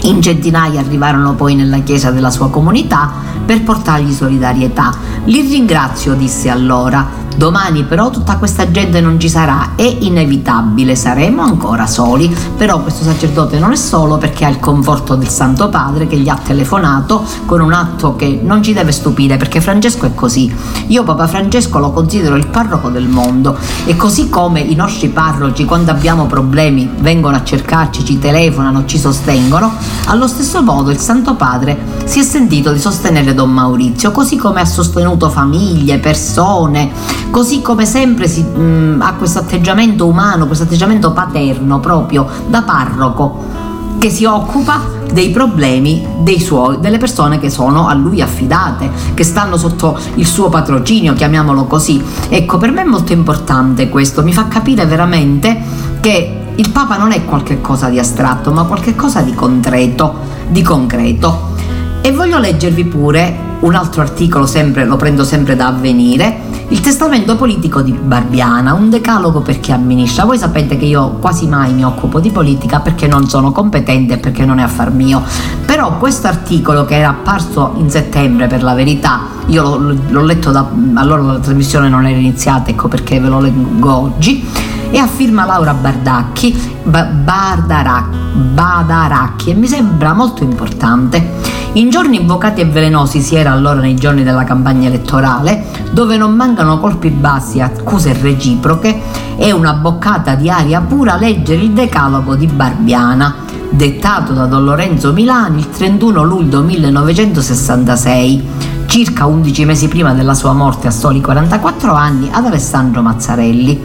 [0.04, 3.10] In centinaia arrivarono poi nella chiesa della sua comunità
[3.44, 4.92] per portargli solidarietà.
[5.24, 11.42] Li ringrazio, disse allora, Domani però tutta questa gente non ci sarà, è inevitabile, saremo
[11.42, 16.06] ancora soli, però questo sacerdote non è solo perché ha il conforto del Santo Padre
[16.06, 20.14] che gli ha telefonato con un atto che non ci deve stupire perché Francesco è
[20.14, 20.54] così.
[20.88, 25.64] Io Papa Francesco lo considero il parroco del mondo e così come i nostri parroci
[25.64, 29.72] quando abbiamo problemi vengono a cercarci, ci telefonano, ci sostengono,
[30.06, 34.60] allo stesso modo il Santo Padre si è sentito di sostenere Don Maurizio, così come
[34.60, 36.92] ha sostenuto famiglie, persone,
[37.30, 42.62] così come sempre si, mh, mm, ha questo atteggiamento umano, questo atteggiamento paterno proprio da
[42.62, 43.62] parroco
[43.98, 49.24] che si occupa dei problemi dei suoi, delle persone che sono a lui affidate, che
[49.24, 52.02] stanno sotto il suo patrocinio, chiamiamolo così.
[52.28, 55.58] Ecco, per me è molto importante questo, mi fa capire veramente
[56.00, 60.14] che il Papa non è qualcosa di astratto, ma qualcosa di concreto,
[60.48, 61.52] di concreto.
[62.00, 67.34] E voglio leggervi pure un altro articolo, sempre, lo prendo sempre da avvenire, il testamento
[67.36, 70.24] politico di Barbiana, un decalogo per chi amministra.
[70.24, 74.18] Voi sapete che io quasi mai mi occupo di politica perché non sono competente e
[74.18, 75.22] perché non è affar mio.
[75.64, 80.50] Però questo articolo che era apparso in settembre per la verità, io l'ho, l'ho letto
[80.50, 84.46] da allora la trasmissione non era iniziata, ecco perché ve lo leggo oggi
[84.90, 88.16] e a firma Laura Bardacchi, ba- Bardaracchi,
[88.52, 91.43] Badaracchi e mi sembra molto importante.
[91.76, 96.32] In giorni invocati e velenosi si era allora nei giorni della campagna elettorale, dove non
[96.32, 98.96] mancano colpi bassi, accuse reciproche
[99.36, 103.34] e una boccata di aria pura leggere il decalogo di Barbiana,
[103.70, 108.48] dettato da Don Lorenzo Milani il 31 luglio 1966
[108.86, 113.82] circa 11 mesi prima della sua morte a soli 44 anni, ad Alessandro Mazzarelli.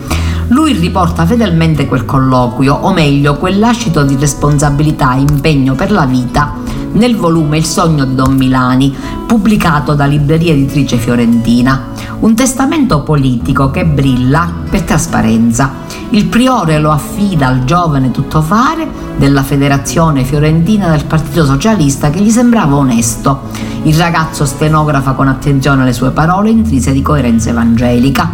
[0.50, 6.06] Lui riporta fedelmente quel colloquio, o meglio, quel lascito di responsabilità e impegno per la
[6.06, 6.59] vita
[6.94, 11.88] nel volume Il sogno di Don Milani, pubblicato da Libreria Editrice Fiorentina.
[12.20, 15.72] Un testamento politico che brilla per trasparenza.
[16.10, 18.88] Il priore lo affida al giovane tuttofare
[19.18, 23.42] della Federazione Fiorentina del Partito Socialista che gli sembrava onesto.
[23.84, 28.30] Il ragazzo stenografa con attenzione le sue parole intrise di coerenza evangelica.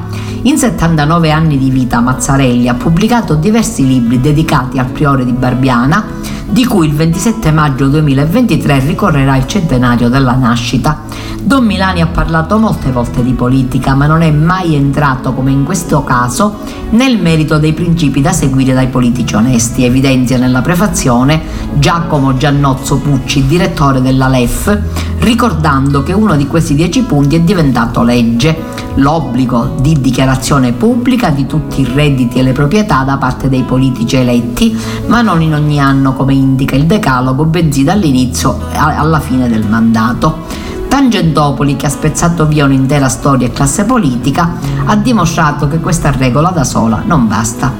[0.46, 6.06] In 79 anni di vita Mazzarelli ha pubblicato diversi libri dedicati al priore di Barbiana,
[6.48, 11.02] di cui il 27 maggio 2023 ricorrerà il centenario della nascita.
[11.42, 15.64] Don Milani ha parlato molte volte di politica, ma non è mai entrato, come in
[15.64, 16.58] questo caso,
[16.92, 21.42] nel merito dei principi da seguire dai politici onesti, evidenzia nella prefazione
[21.74, 24.80] Giacomo Giannozzo Pucci, direttore della LEF,
[25.26, 28.56] ricordando che uno di questi dieci punti è diventato legge,
[28.96, 34.18] l'obbligo di dichiarazione pubblica di tutti i redditi e le proprietà da parte dei politici
[34.18, 39.66] eletti, ma non in ogni anno come indica il decalogo, bensì dall'inizio alla fine del
[39.68, 40.44] mandato.
[40.88, 44.54] Tangentopoli, che ha spezzato via un'intera storia e classe politica,
[44.86, 47.74] ha dimostrato che questa regola da sola non basta.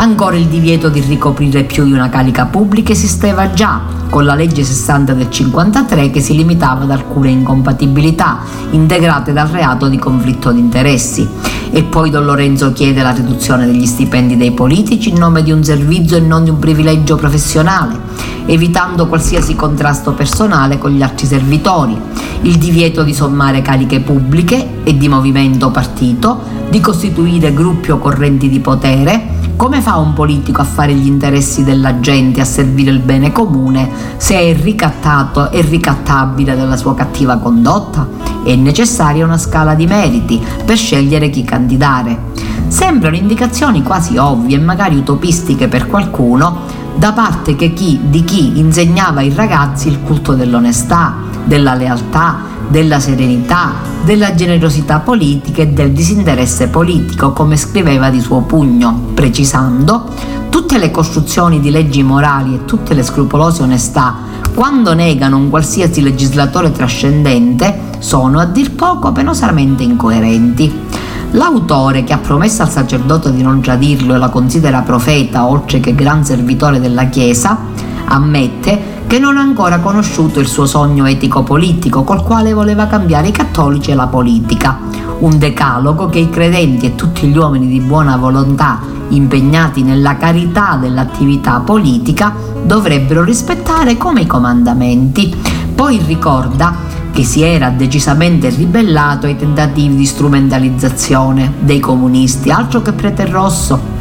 [0.00, 4.64] Ancora il divieto di ricoprire più di una carica pubblica esisteva già con la legge
[4.64, 8.38] 60 del 53 che si limitava ad alcune incompatibilità
[8.70, 11.28] integrate dal reato di conflitto di interessi.
[11.70, 15.62] E poi Don Lorenzo chiede la riduzione degli stipendi dei politici in nome di un
[15.62, 18.00] servizio e non di un privilegio professionale,
[18.46, 21.94] evitando qualsiasi contrasto personale con gli altri servitori,
[22.40, 26.40] il divieto di sommare cariche pubbliche e di movimento partito,
[26.70, 29.29] di costituire gruppi o correnti di potere,
[29.60, 33.90] come fa un politico a fare gli interessi della gente, a servire il bene comune,
[34.16, 38.08] se è ricattato e ricattabile dalla sua cattiva condotta?
[38.42, 42.28] È necessaria una scala di meriti per scegliere chi candidare.
[42.68, 46.60] Sembrano indicazioni quasi ovvie e magari utopistiche per qualcuno,
[46.96, 53.72] da parte chi, di chi insegnava ai ragazzi il culto dell'onestà, della lealtà, della serenità,
[54.04, 60.08] della generosità politica e del disinteresse politico, come scriveva di suo pugno, precisando
[60.48, 64.16] tutte le costruzioni di leggi morali e tutte le scrupolose onestà,
[64.54, 70.88] quando negano un qualsiasi legislatore trascendente, sono a dir poco penosamente incoerenti.
[71.32, 75.94] L'autore, che ha promesso al sacerdote di non tradirlo e la considera profeta oltre che
[75.94, 77.56] gran servitore della Chiesa,
[78.04, 83.32] ammette che non ha ancora conosciuto il suo sogno etico-politico col quale voleva cambiare i
[83.32, 84.78] cattolici e la politica,
[85.18, 90.78] un decalogo che i credenti e tutti gli uomini di buona volontà impegnati nella carità
[90.80, 92.32] dell'attività politica
[92.62, 95.34] dovrebbero rispettare come i comandamenti.
[95.74, 96.72] Poi ricorda
[97.10, 103.98] che si era decisamente ribellato ai tentativi di strumentalizzazione dei comunisti, altro che prete rosso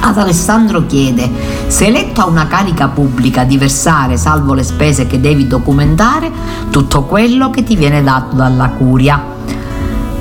[0.00, 1.30] ad Alessandro chiede,
[1.66, 6.30] se eletto a una carica pubblica di versare, salvo le spese che devi documentare,
[6.70, 9.34] tutto quello che ti viene dato dalla curia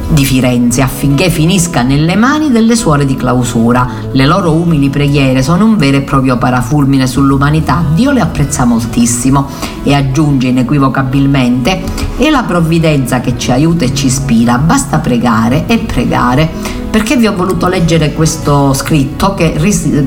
[0.07, 3.87] di Firenze affinché finisca nelle mani delle suore di clausura.
[4.11, 7.83] Le loro umili preghiere sono un vero e proprio parafulmine sull'umanità.
[7.93, 9.47] Dio le apprezza moltissimo
[9.83, 15.79] e aggiunge inequivocabilmente è la provvidenza che ci aiuta e ci ispira, basta pregare e
[15.79, 16.49] pregare.
[16.95, 19.51] Perché vi ho voluto leggere questo scritto che,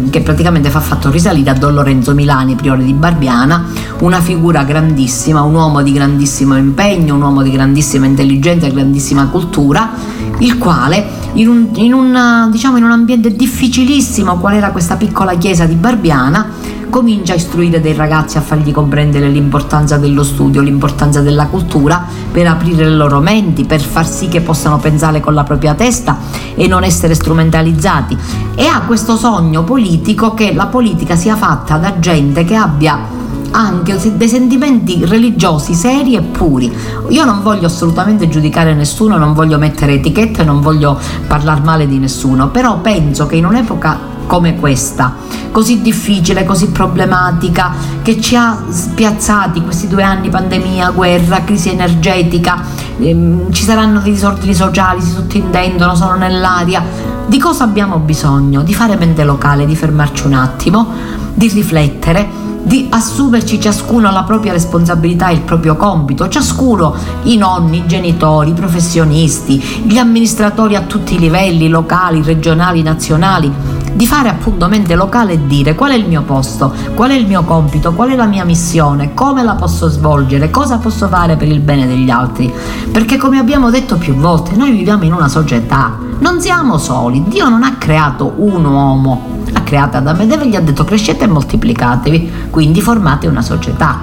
[0.09, 3.67] che praticamente fa fatto risalire a Don Lorenzo Milani, priore di Barbiana,
[3.99, 9.27] una figura grandissima, un uomo di grandissimo impegno, un uomo di grandissima intelligenza e grandissima
[9.27, 9.91] cultura,
[10.39, 15.37] il quale in un, in, una, diciamo, in un ambiente difficilissimo, qual era questa piccola
[15.37, 21.21] chiesa di Barbiana, comincia a istruire dei ragazzi a fargli comprendere l'importanza dello studio, l'importanza
[21.21, 25.45] della cultura, per aprire le loro menti, per far sì che possano pensare con la
[25.45, 26.19] propria testa
[26.55, 28.17] e non essere strumentalizzati.
[28.55, 33.99] E ha questo sogno politico che la politica sia fatta da gente che abbia anche
[34.17, 36.73] dei sentimenti religiosi seri e puri.
[37.09, 41.99] Io non voglio assolutamente giudicare nessuno, non voglio mettere etichette, non voglio parlare male di
[41.99, 45.15] nessuno, però penso che in un'epoca come questa,
[45.51, 47.73] così difficile, così problematica,
[48.03, 52.63] che ci ha spiazzati questi due anni, pandemia, guerra, crisi energetica,
[52.99, 56.85] ehm, ci saranno dei disordini sociali, si sottintendono, sono nell'aria.
[57.27, 58.63] Di cosa abbiamo bisogno?
[58.63, 60.87] Di fare mente locale, di fermarci un attimo,
[61.33, 66.95] di riflettere di assumerci ciascuno la propria responsabilità e il proprio compito, ciascuno
[67.25, 73.53] i nonni, i genitori, i professionisti, gli amministratori a tutti i livelli, locali, regionali, nazionali,
[73.95, 77.27] di fare appunto mente locale e dire qual è il mio posto, qual è il
[77.27, 81.49] mio compito, qual è la mia missione, come la posso svolgere, cosa posso fare per
[81.49, 82.53] il bene degli altri.
[82.91, 87.49] Perché come abbiamo detto più volte, noi viviamo in una società, non siamo soli, Dio
[87.49, 91.25] non ha creato un uomo, ha creato Adamo ed Eva e gli ha detto crescete
[91.25, 94.01] e moltiplicatevi, quindi formate una società.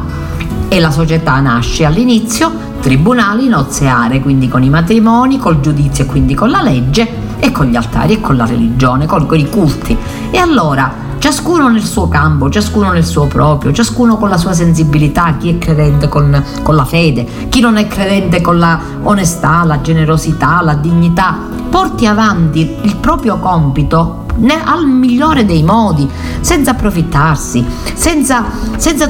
[0.68, 6.34] E la società nasce all'inizio tribunali nozeare, quindi con i matrimoni, col giudizio e quindi
[6.34, 9.96] con la legge e con gli altari e con la religione, con, con i culti.
[10.32, 15.36] E allora ciascuno nel suo campo, ciascuno nel suo proprio, ciascuno con la sua sensibilità,
[15.38, 19.82] chi è credente con, con, la fede, chi non è credente con la onestà, la
[19.82, 21.38] generosità, la dignità,
[21.70, 24.24] porti avanti il proprio compito
[24.66, 26.10] al migliore dei modi,
[26.42, 28.44] senza approfittarsi, senza,
[28.76, 29.08] senza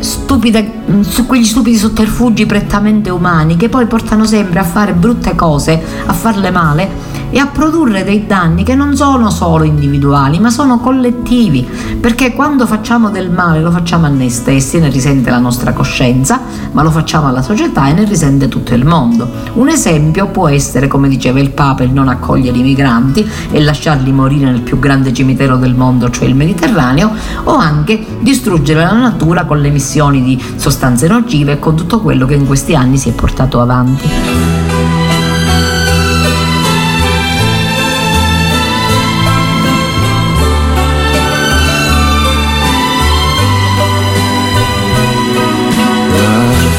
[0.00, 5.82] stupide, mm, quegli stupidi sotterfugi prettamente umani che poi portano sempre a fare brutte cose,
[6.06, 10.78] a farle male e a produrre dei danni che non sono solo individuali, ma sono
[10.78, 11.66] collettivi,
[12.00, 16.40] perché quando facciamo del male lo facciamo a noi stessi, ne risente la nostra coscienza,
[16.72, 19.28] ma lo facciamo alla società e ne risente tutto il mondo.
[19.54, 24.12] Un esempio può essere, come diceva il Papa, il non accogliere i migranti e lasciarli
[24.12, 27.12] morire nel più grande cimitero del mondo, cioè il Mediterraneo,
[27.44, 32.26] o anche distruggere la natura con le emissioni di sostanze nocive e con tutto quello
[32.26, 34.55] che in questi anni si è portato avanti.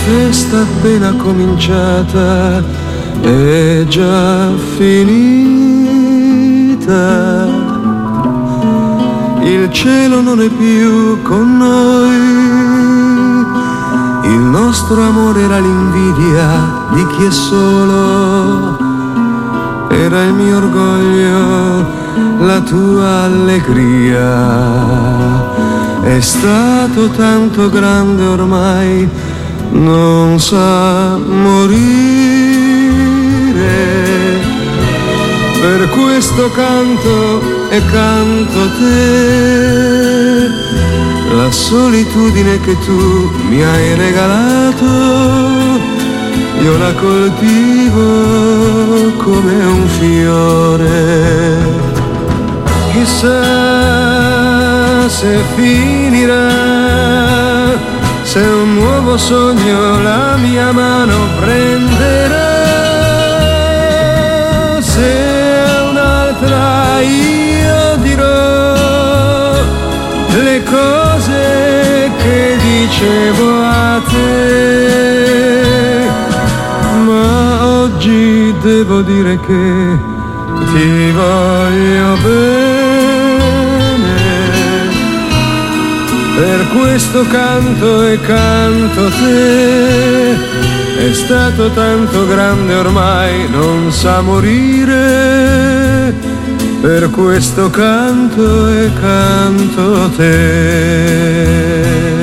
[0.08, 2.64] Festa appena cominciata
[3.20, 5.66] è già finita.
[9.42, 12.16] Il cielo non è più con noi,
[14.32, 18.78] il nostro amore era l'invidia di chi è solo,
[19.90, 21.86] era il mio orgoglio,
[22.46, 24.86] la tua allegria.
[26.02, 29.10] È stato tanto grande ormai
[29.72, 31.66] non sa morire.
[35.60, 40.48] Per questo canto e canto te,
[41.36, 44.86] la solitudine che tu mi hai regalato,
[46.62, 48.06] io la coltivo
[49.18, 51.86] come un fiore.
[52.92, 53.38] Chissà
[55.10, 56.68] se finirà
[58.28, 62.52] se un nuovo sogno la mia mano prenderà,
[64.82, 69.54] se un'altra io dirò
[70.44, 74.50] le cose che dicevo a te,
[77.06, 79.98] ma oggi devo dire che
[80.74, 82.67] ti voglio bene.
[86.38, 90.36] Per questo canto e canto te,
[91.10, 96.14] è stato tanto grande ormai, non sa morire.
[96.80, 102.17] Per questo canto e canto te.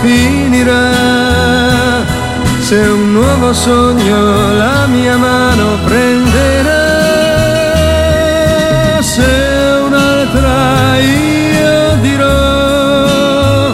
[0.00, 0.90] Finirà,
[2.60, 6.86] se un nuovo sogno la mia mano prenderà,
[9.00, 13.72] se un'altra io dirò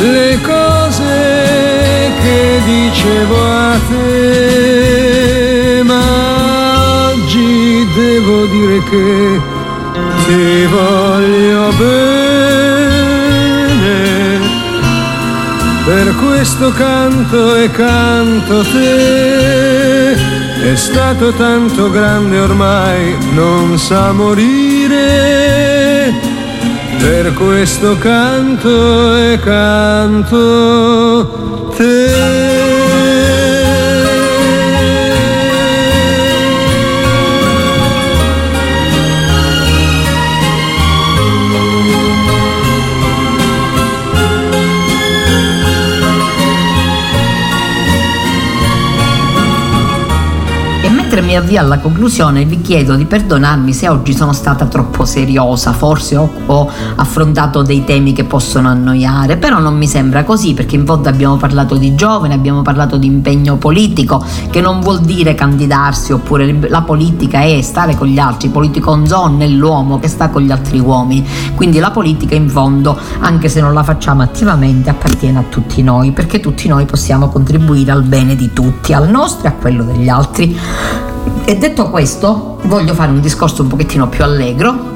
[0.00, 6.02] le cose che dicevo a te, ma
[7.10, 9.40] oggi devo dire che
[10.26, 12.25] ti voglio bene.
[16.16, 20.12] Questo canto e canto te.
[20.72, 25.54] È stato tanto grande ormai, non sa morire.
[26.98, 31.35] Per questo canto e canto
[51.20, 55.72] mi mi avvio alla conclusione vi chiedo di perdonarmi se oggi sono stata troppo seriosa,
[55.72, 60.76] forse ho, ho, affrontato dei temi che possono annoiare, però non mi sembra così perché
[60.76, 65.34] in fondo abbiamo parlato di giovani, abbiamo parlato di impegno politico, che non vuol dire
[65.34, 70.08] candidarsi oppure la politica è stare con gli altri, politico on zone è l'uomo che
[70.08, 74.22] sta con gli altri uomini, quindi la politica in fondo, anche se non la facciamo
[74.22, 79.08] attivamente, appartiene a tutti noi, perché tutti noi possiamo contribuire al bene di tutti, al
[79.08, 81.05] nostro e a quello degli altri.
[81.48, 84.94] E detto questo, voglio fare un discorso un pochettino più allegro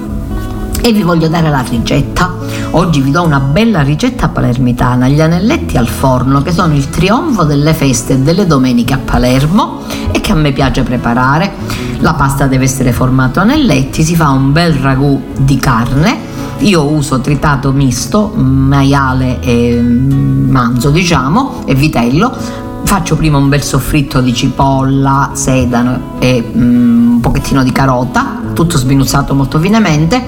[0.83, 2.35] e vi voglio dare la ricetta.
[2.73, 7.45] Oggi vi do una bella ricetta palermitana, gli anelletti al forno che sono il trionfo
[7.45, 11.53] delle feste e delle domeniche a Palermo e che a me piace preparare.
[11.99, 16.19] La pasta deve essere formata anelletti, si fa un bel ragù di carne.
[16.59, 24.21] Io uso tritato misto, maiale e manzo diciamo e vitello faccio prima un bel soffritto
[24.21, 30.23] di cipolla, sedano e mm, un pochettino di carota, tutto sminuzzato molto finemente,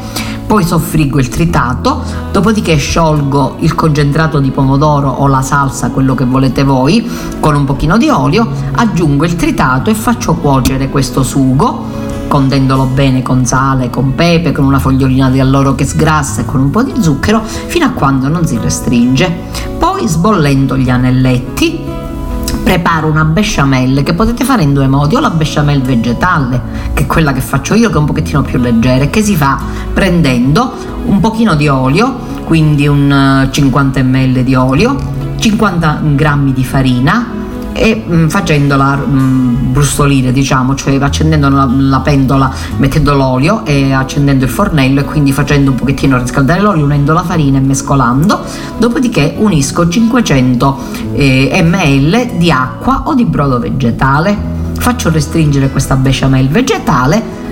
[0.47, 6.25] poi soffriggo il tritato, dopodiché sciolgo il concentrato di pomodoro o la salsa, quello che
[6.25, 7.09] volete voi,
[7.41, 13.21] con un pochino di olio, aggiungo il tritato e faccio cuocere questo sugo condendolo bene
[13.21, 16.83] con sale, con pepe, con una fogliolina di alloro che sgrassa e con un po'
[16.83, 19.31] di zucchero fino a quando non si restringe.
[19.79, 21.79] Poi sbollendo gli anelletti
[22.63, 26.61] preparo una besciamella che potete fare in due modi, o la besciamella vegetale,
[26.95, 29.61] che è quella che faccio io, che è un pochettino più leggera, che si fa
[29.93, 30.73] prendendo
[31.07, 34.97] un pochino di olio, quindi un 50 eh, ml di olio,
[35.39, 37.42] 50 grammi di farina,
[37.73, 43.65] e mh, mm, facendola mh, mm, brustolire, diciamo, cioè accendendo la, la, pentola, mettendo l'olio
[43.65, 47.63] e accendendo il fornello e quindi facendo un pochettino riscaldare l'olio, unendo la farina e
[47.63, 48.41] mescolando.
[48.79, 50.79] Dopodiché unisco 500
[51.15, 54.61] eh, ml di acqua o di brodo vegetale.
[54.79, 57.43] Faccio restringere questa bechamel vegetale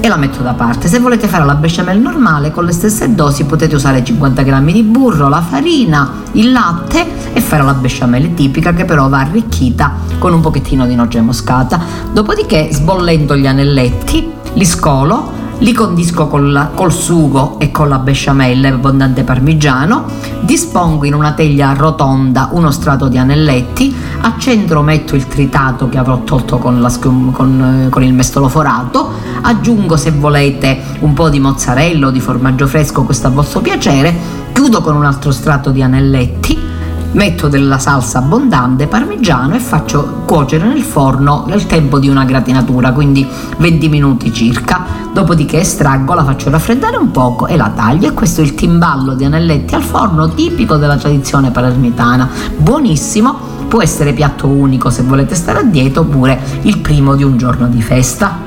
[0.00, 0.88] e la metto da parte.
[0.88, 4.82] Se volete fare la bechamel normale con le stesse dosi potete usare 50 g di
[4.82, 10.32] burro, la farina, il latte e fare la bechamel tipica che però va arricchita con
[10.32, 11.80] un pochettino di noce moscata.
[12.12, 18.68] Dopodiché sbollendo gli anelletti, li scolo li condisco col, col sugo e con la besciamella
[18.68, 20.04] e abbondante parmigiano,
[20.40, 25.98] dispongo in una teglia rotonda uno strato di anelletti, al centro metto il tritato che
[25.98, 31.40] avrò tolto con, scum, con, con il mestolo forato, aggiungo se volete un po' di
[31.40, 34.14] mozzarella o di formaggio fresco, questo a vostro piacere,
[34.52, 36.69] chiudo con un altro strato di anelletti,
[37.12, 42.92] metto della salsa abbondante parmigiano e faccio cuocere nel forno nel tempo di una gratinatura,
[42.92, 43.26] quindi
[43.58, 44.98] 20 minuti circa.
[45.12, 49.14] Dopodiché estraggo, la faccio raffreddare un poco e la taglio e questo è il timballo
[49.14, 52.28] di anelletti al forno tipico della tradizione palermitana.
[52.56, 57.36] Buonissimo, può essere piatto unico se volete stare a dieta oppure il primo di un
[57.36, 58.38] giorno di festa.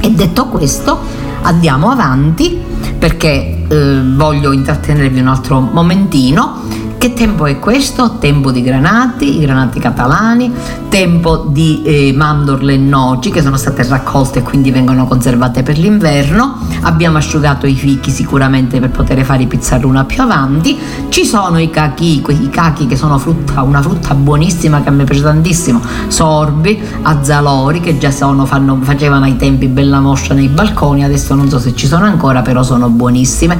[0.00, 0.98] E detto questo,
[1.42, 2.60] andiamo avanti
[2.98, 6.73] perché eh, voglio intrattenervi un altro momentino
[7.04, 8.16] che tempo è questo?
[8.16, 10.50] Tempo di granati, i granati catalani,
[10.88, 15.76] tempo di eh, mandorle e noci che sono state raccolte e quindi vengono conservate per
[15.76, 16.56] l'inverno.
[16.80, 20.78] Abbiamo asciugato i fichi sicuramente per poter fare i pizzarruna più avanti.
[21.10, 25.04] Ci sono i cachi, quei cachi che sono frutta, una frutta buonissima che a me
[25.04, 31.04] piace tantissimo, sorbi, azzalori che già sono, fanno, facevano ai tempi bella moscia nei balconi,
[31.04, 33.58] adesso non so se ci sono ancora, però sono buonissime.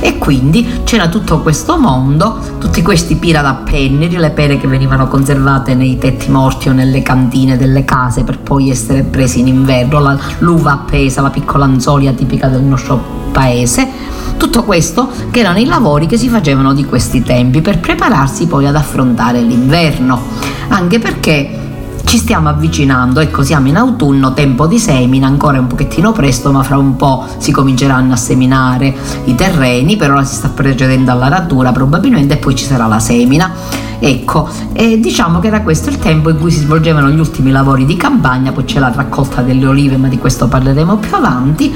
[0.00, 4.68] E quindi c'era tutto questo mondo, tutti tutti questi pira da penneri, le pere che
[4.68, 9.48] venivano conservate nei tetti morti o nelle cantine delle case per poi essere presi in
[9.48, 13.88] inverno, la, l'uva appesa, la piccola anzolia tipica del nostro paese.
[14.36, 18.66] Tutto questo che erano i lavori che si facevano di questi tempi per prepararsi poi
[18.66, 20.20] ad affrontare l'inverno,
[20.68, 21.67] anche perché
[22.08, 26.62] ci stiamo avvicinando, ecco siamo in autunno, tempo di semina, ancora un pochettino presto, ma
[26.62, 31.70] fra un po' si cominceranno a seminare i terreni, per ora si sta procedendo all'aratura
[31.70, 33.52] probabilmente e poi ci sarà la semina.
[33.98, 37.84] Ecco, e diciamo che era questo il tempo in cui si svolgevano gli ultimi lavori
[37.84, 41.70] di campagna, poi c'è la raccolta delle olive, ma di questo parleremo più avanti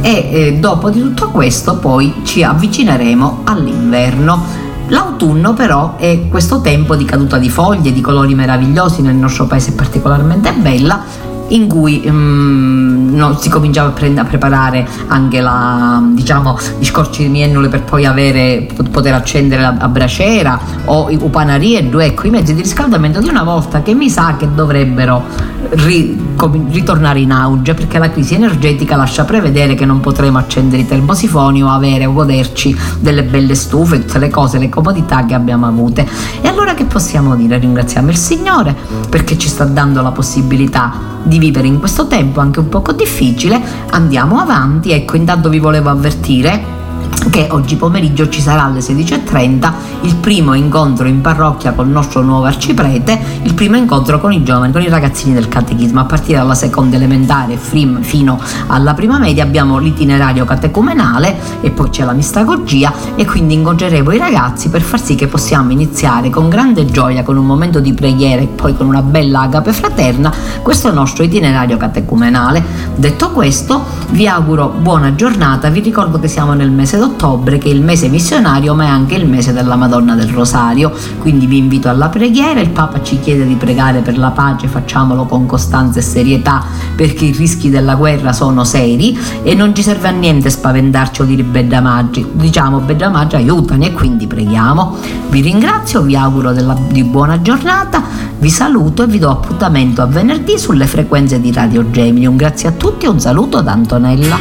[0.00, 4.70] e eh, dopo di tutto questo poi ci avvicineremo all'inverno.
[4.88, 9.72] L'autunno però è questo tempo di caduta di foglie, di colori meravigliosi, nel nostro paese
[9.72, 16.58] particolarmente bella in cui um, no, si cominciava a, prend- a, preparare anche la, diciamo,
[16.78, 21.88] gli scorci di miennole per poi avere, poter accendere la, la braciera o i upanarie,
[21.90, 25.22] ecco, i mezzi di riscaldamento di una volta che mi sa che dovrebbero
[25.70, 30.82] ri- com- ritornare in auge perché la crisi energetica lascia prevedere che non potremo accendere
[30.82, 35.34] i termosifoni o avere o goderci delle belle stufe, tutte le cose, le comodità che
[35.34, 36.06] abbiamo avute.
[36.40, 37.58] E allora che possiamo dire?
[37.58, 38.74] Ringraziamo il Signore
[39.08, 43.60] perché ci sta dando la possibilità di vivere in questo tempo anche un poco difficile,
[43.90, 44.92] andiamo avanti.
[44.92, 46.81] Ecco, intanto vi volevo avvertire
[47.30, 52.46] che oggi pomeriggio ci sarà alle 16.30 il primo incontro in parrocchia col nostro nuovo
[52.46, 56.00] arciprete, il primo incontro con i giovani, con i ragazzini del catechismo.
[56.00, 62.04] A partire dalla seconda elementare fino alla prima media abbiamo l'itinerario catecumenale e poi c'è
[62.04, 66.86] la mistagogia e quindi incontreremo i ragazzi per far sì che possiamo iniziare con grande
[66.86, 71.22] gioia, con un momento di preghiera e poi con una bella agape fraterna questo nostro
[71.24, 72.62] itinerario catecumenale.
[72.96, 77.68] Detto questo, vi auguro buona giornata, vi ricordo che siamo nel mese d'ottobre ottobre che
[77.68, 81.58] è il mese missionario ma è anche il mese della Madonna del Rosario, quindi vi
[81.58, 85.98] invito alla preghiera, il Papa ci chiede di pregare per la pace, facciamolo con costanza
[85.98, 86.64] e serietà
[86.96, 91.24] perché i rischi della guerra sono seri e non ci serve a niente spaventarci o
[91.24, 94.96] dire bedamaggi, diciamo bedamaggi aiutano e quindi preghiamo.
[95.28, 98.02] Vi ringrazio, vi auguro della, di buona giornata,
[98.38, 102.26] vi saluto e vi do appuntamento a venerdì sulle frequenze di Radio Gemini.
[102.26, 104.38] Un grazie a tutti e un saluto da Antonella.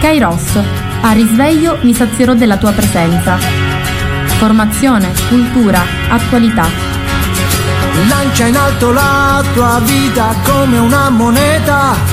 [0.00, 3.38] Kairos a risveglio mi sazierò della tua presenza.
[4.38, 6.66] Formazione, cultura, attualità.
[8.08, 12.08] Lancia in alto la tua vita come una moneta